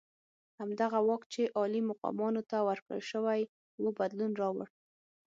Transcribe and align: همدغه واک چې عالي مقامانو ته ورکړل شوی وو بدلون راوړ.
همدغه 0.59 0.99
واک 1.07 1.21
چې 1.33 1.41
عالي 1.57 1.81
مقامانو 1.89 2.41
ته 2.49 2.57
ورکړل 2.67 3.01
شوی 3.11 3.41
وو 3.81 3.89
بدلون 3.99 4.31
راوړ. 4.41 4.67